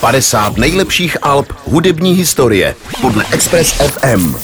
[0.00, 4.34] 50 nejlepších alb hudební historie podle Express FM.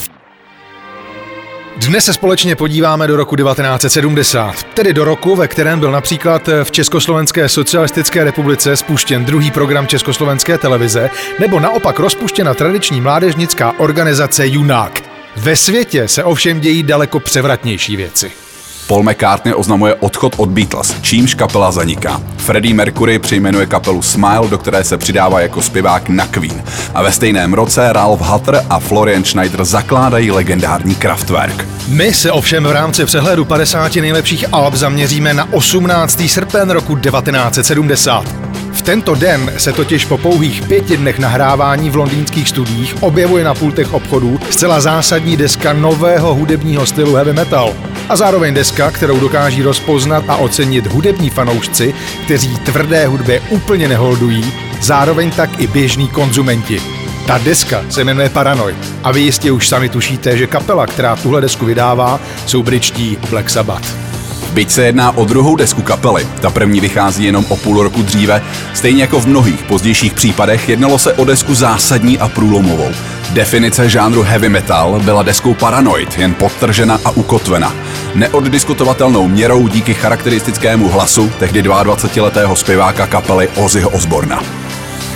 [1.76, 6.70] Dnes se společně podíváme do roku 1970, tedy do roku, ve kterém byl například v
[6.70, 15.02] Československé socialistické republice spuštěn druhý program Československé televize, nebo naopak rozpuštěna tradiční mládežnická organizace Junák.
[15.36, 18.43] Ve světě se ovšem dějí daleko převratnější věci.
[18.86, 22.22] Paul McCartney oznamuje odchod od Beatles, čímž kapela zaniká.
[22.36, 26.62] Freddie Mercury přejmenuje kapelu Smile, do které se přidává jako zpěvák na Queen.
[26.94, 31.66] A ve stejném roce Ralph Hutter a Florian Schneider zakládají legendární Kraftwerk.
[31.88, 36.22] My se ovšem v rámci přehledu 50 nejlepších alb zaměříme na 18.
[36.26, 38.24] srpen roku 1970.
[38.72, 43.54] V tento den se totiž po pouhých pěti dnech nahrávání v londýnských studiích objevuje na
[43.54, 47.74] pultech obchodů zcela zásadní deska nového hudebního stylu heavy metal.
[48.08, 51.94] A zároveň deska, kterou dokáží rozpoznat a ocenit hudební fanoušci,
[52.24, 56.80] kteří tvrdé hudbě úplně neholdují, zároveň tak i běžní konzumenti.
[57.26, 61.40] Ta deska se jmenuje Paranoid a vy jistě už sami tušíte, že kapela, která tuhle
[61.40, 64.03] desku vydává, jsou britští Black Sabbath.
[64.54, 68.42] Byť se jedná o druhou desku kapely, ta první vychází jenom o půl roku dříve,
[68.74, 72.90] stejně jako v mnohých pozdějších případech jednalo se o desku zásadní a průlomovou.
[73.30, 77.74] Definice žánru heavy metal byla deskou Paranoid, jen podtržena a ukotvena.
[78.14, 84.63] Neoddiskutovatelnou měrou díky charakteristickému hlasu tehdy 22-letého zpěváka kapely Ozzyho Osborna.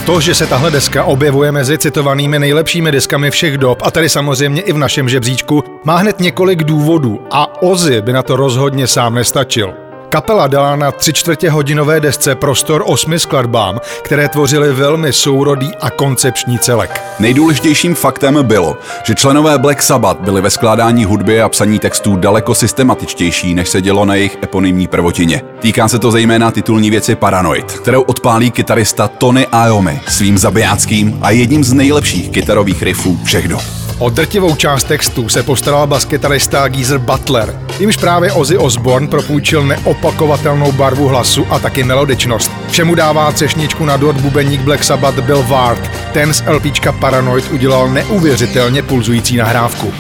[0.09, 4.63] To, že se tahle deska objevuje mezi citovanými nejlepšími deskami všech dob, a tedy samozřejmě
[4.63, 9.15] i v našem žebříčku, má hned několik důvodů a Ozzy by na to rozhodně sám
[9.15, 9.88] nestačil.
[10.09, 15.91] Kapela dala na tři čtvrtě hodinové desce prostor osmi skladbám, které tvořily velmi sourodý a
[15.91, 17.03] koncepční celek.
[17.19, 22.55] Nejdůležitějším faktem bylo, že členové Black Sabbath byli ve skládání hudby a psaní textů daleko
[22.55, 25.43] systematičtější, než se dělo na jejich eponymní prvotině.
[25.59, 31.31] Týká se to zejména titulní věci Paranoid, kterou odpálí kytarista Tony Iommi svým zabijáckým a
[31.31, 33.63] jedním z nejlepších kytarových riffů všech dob.
[33.99, 40.73] O drtivou část textu se postaral baskytarista Geezer Butler, jimž právě Ozzy Osbourne propůjčil neopakovatelnou
[40.73, 42.53] barvu hlasu a taky melodičnost.
[42.71, 45.91] Všemu dává třešničku na dot bubeník Black Sabbath Bill Ward.
[46.13, 49.93] Ten z LPčka Paranoid udělal neuvěřitelně pulzující nahrávku.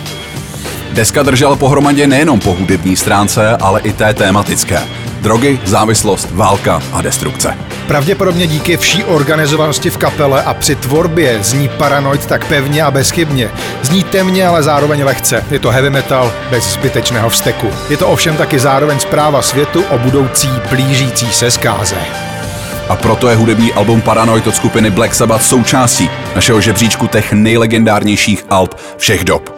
[0.92, 4.80] Deska držela pohromadě nejenom po hudební stránce, ale i té tématické.
[5.20, 7.67] Drogy, závislost, válka a destrukce.
[7.88, 13.50] Pravděpodobně díky vší organizovanosti v kapele a při tvorbě zní Paranoid tak pevně a bezchybně.
[13.82, 15.44] Zní temně, ale zároveň lehce.
[15.50, 17.70] Je to heavy metal bez zbytečného vzteku.
[17.90, 21.96] Je to ovšem taky zároveň zpráva světu o budoucí blížící se zkáze.
[22.88, 28.44] A proto je hudební album Paranoid od skupiny Black Sabbath součástí našeho žebříčku těch nejlegendárnějších
[28.50, 29.57] alb všech dob.